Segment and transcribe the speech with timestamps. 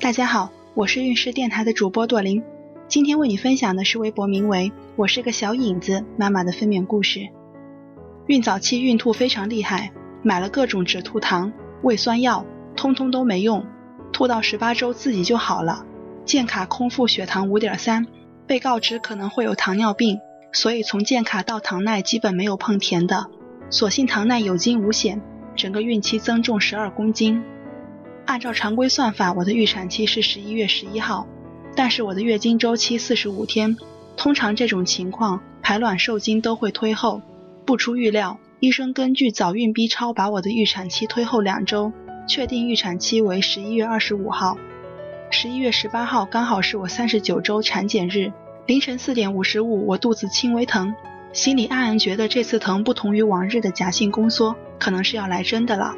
[0.00, 2.44] 大家好，我是运势电台的主播朵琳，
[2.86, 7.28] 今天为你分享的是微博名为“我是个小影子”妈妈的分娩故事。
[8.28, 9.90] 孕早期孕吐非常厉害，
[10.22, 13.66] 买了各种止吐糖、胃酸药，通通都没用，
[14.12, 15.84] 吐到十八周自己就好了。
[16.24, 18.06] 健卡空腹血糖五点三，
[18.46, 20.20] 被告知可能会有糖尿病，
[20.52, 23.26] 所以从健卡到糖耐基本没有碰甜的，
[23.68, 25.20] 所幸糖耐有惊无险，
[25.56, 27.42] 整个孕期增重十二公斤。
[28.28, 31.26] 按照常规算法，我的预产期是十一月十一号，
[31.74, 33.74] 但是我的月经周期四十五天，
[34.18, 37.22] 通常这种情况排卵受精都会推后。
[37.64, 41.90] 不出预料，医生根据早孕 B 超把我的预产期推后两周，
[42.28, 44.58] 确定预产期为十一月二十五号。
[45.30, 48.30] 十一月十八号刚好是我三十九周产检日，
[48.66, 50.94] 凌晨四点五十五，我肚子轻微疼，
[51.32, 55.94] 心里暗暗觉得这次疼不同于往日的假性宫缩，可能是要来真的了。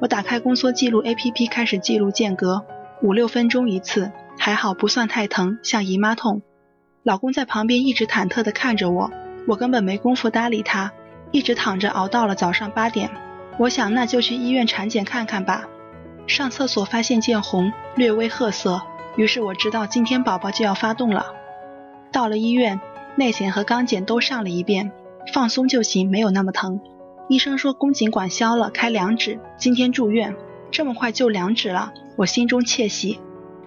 [0.00, 2.64] 我打开宫缩记录 APP，开始记录间隔，
[3.02, 6.42] 五六分钟一次，还好不算太疼，像姨妈痛。
[7.02, 9.10] 老公在旁边一直忐忑地看着我，
[9.46, 10.92] 我根本没工夫搭理他，
[11.32, 13.10] 一直躺着熬到了早上八点。
[13.58, 15.66] 我想那就去医院产检看看吧。
[16.28, 18.82] 上厕所发现见红，略微褐色，
[19.16, 21.26] 于是我知道今天宝宝就要发动了。
[22.12, 22.80] 到了医院，
[23.16, 24.92] 内检和肛检都上了一遍，
[25.32, 26.80] 放松就行，没有那么疼。
[27.28, 30.34] 医生说宫颈管消了，开两指，今天住院。
[30.70, 33.20] 这么快就两指了，我心中窃喜。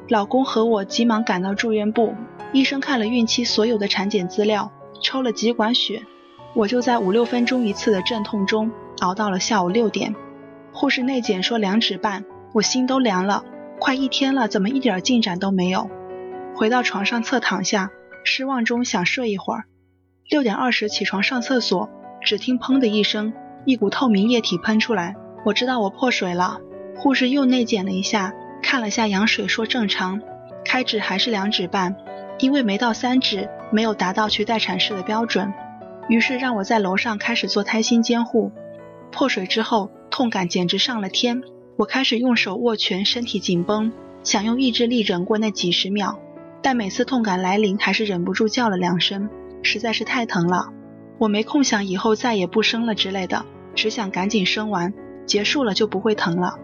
[0.10, 2.16] 老公和我急忙赶到住院部，
[2.54, 4.72] 医生看了孕期所有的产检资料，
[5.04, 6.02] 抽了几管血。
[6.56, 10.16] 我就在五六分钟一次的阵痛中熬到了下午六点。
[10.74, 13.46] 护士内检说两指半，我心都凉了。
[13.80, 15.88] 快一天了，怎么一点进展都没有？
[16.56, 17.92] 回到床上侧躺下，
[18.24, 19.66] 失望中想睡一会儿。
[20.28, 21.90] 六点二十起床上厕所，
[22.22, 23.32] 只听砰的一声。
[23.66, 26.60] 一股透明液体喷出来，我知道我破水了。
[26.98, 30.22] 护士又内检了一下，看了下羊水，说正常，
[30.66, 31.96] 开指还是两指半，
[32.40, 35.54] 因为没到三指，没有达到去待产室的标准，
[36.10, 38.52] 于是让我在楼上开始做胎心监护。
[39.12, 41.42] 破水之后，痛感简直上了天，
[41.78, 43.92] 我开始用手握拳，身体紧绷，
[44.24, 46.20] 想用意志力忍过那几十秒，
[46.62, 49.30] 但每次痛感来临，还是忍不住叫了两声，
[49.64, 50.70] 实在是太疼了。
[51.22, 53.46] 我没空想以后再也不生了之类的，
[53.76, 54.92] 只想赶紧生完，
[55.28, 56.56] 结束了就不会疼了。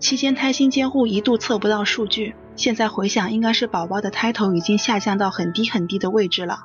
[0.00, 6.64] 期间胎心监护一度测不到数据，现在回想应该是宝宝的胎头已经下降到很低很低的位置了。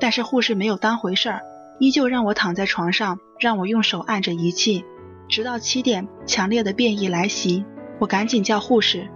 [0.00, 1.42] 但是护士没有当回事儿，
[1.78, 4.82] 依旧让我躺在床上，让我用手按着仪器，
[5.28, 7.66] 直到七点，强烈的变异来袭，
[7.98, 9.06] 我赶紧叫护士。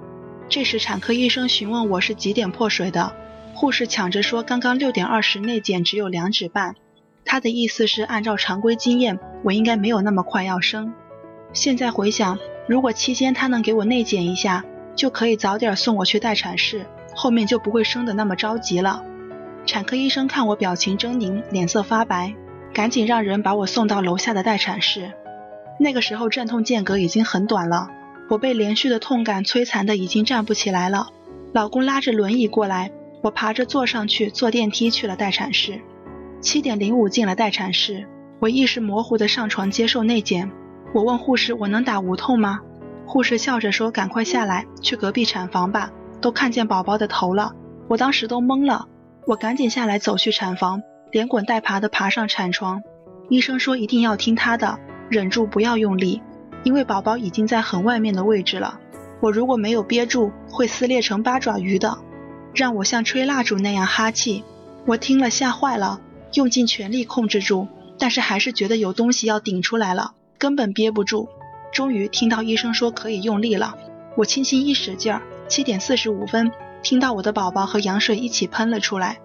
[0.51, 3.17] 这时产科医生询问我是几点破水的，
[3.55, 6.77] 护士抢着说刚刚六点二十内检只有两指半。
[7.25, 10.93] 他的意思是，按照常规经验，我应该没有那么快要生。
[11.53, 12.39] 现在回想，
[12.69, 14.65] 如果期间他能给我内检一下，
[14.97, 19.05] 就可以早点送我去待产室，后面就不会生的那么着急了。
[19.67, 22.35] 产科医生看我表情狰狞，脸色发白，
[22.73, 25.13] 赶紧让人把我送到楼下的待产室。
[25.79, 27.89] 那个时候阵痛间隔已经很短了，
[28.29, 31.09] 我被连续的痛感摧残的已经站不起来了。
[31.53, 32.91] 老公拉着轮椅过来，
[33.23, 35.81] 我爬着坐上去，坐电梯去了待产室。
[36.41, 38.07] 七点零五进了待产室，
[38.39, 40.51] 我意识模糊的上床接受内检。
[40.95, 42.61] 我问护士：“我能打无痛吗？”
[43.07, 45.91] 护士笑着说：“赶快下来，去隔壁产房吧，
[46.21, 47.53] 都看见宝宝的头了。”
[47.89, 48.87] 我当时都懵了，
[49.27, 52.83] 我赶紧下来走去产房，连滚带爬的爬上产床。
[53.29, 56.23] 医生说一定要听他的，忍住不要用力，
[56.63, 58.81] 因为宝宝已经在很外面的位置了。
[59.21, 61.99] 我如果没有憋住，会撕裂成八爪鱼的。
[62.55, 64.45] 让我像吹蜡烛那样哈气，
[64.87, 66.01] 我听了吓坏了。
[66.35, 67.69] 用尽全力控制住，
[67.99, 71.29] 但是还是觉得有东西要顶出来了，根本憋不住。
[71.73, 73.77] 终于听到医生说可以用力了，
[74.17, 76.51] 我轻轻一使劲儿，七点四十五分，
[76.83, 79.19] 听到我的宝宝和羊水一起喷了出来，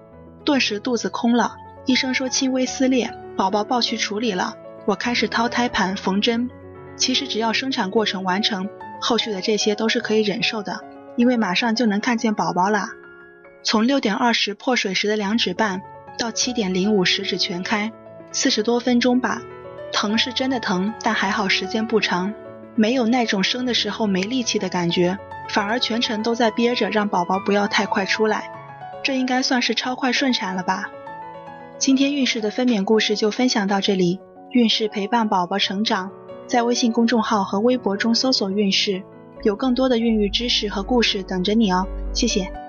[0.44, 1.56] 顿时肚子空了。
[1.86, 4.56] 医生说轻微撕裂，宝宝抱去处理了。
[4.86, 6.50] 我开始掏胎盘、缝针。
[6.98, 8.70] 其实只要生产过程完成，
[9.02, 10.82] 后续的这些都是可以忍受的，
[11.18, 12.90] 因为马上就能看见宝宝了。
[13.64, 15.82] 从六点二十破水时的两指半。
[16.18, 17.92] 到七点零五十指全开，
[18.32, 19.42] 四十多分钟吧。
[19.92, 22.34] 疼是真的疼，但还好时间不长，
[22.76, 25.18] 没有那种生的时候没力气的感觉，
[25.50, 28.50] 反而全程都在憋着，让宝宝不要太快出来。
[29.04, 30.86] 这应该算是超快顺产了吧？
[31.78, 34.20] 今天孕势的分娩故事就分享到这里。
[34.52, 36.12] 孕势陪伴宝宝成长，
[36.48, 39.04] 在微信公众号和微博中搜索“孕势”，
[39.44, 41.86] 有更多的孕育知识和故事等着你哦。
[42.14, 42.65] 谢谢。